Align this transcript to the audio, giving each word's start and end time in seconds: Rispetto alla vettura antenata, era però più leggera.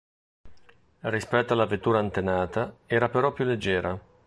Rispetto 1.01 1.53
alla 1.53 1.67
vettura 1.67 1.99
antenata, 1.99 2.75
era 2.87 3.09
però 3.09 3.31
più 3.33 3.45
leggera. 3.45 3.99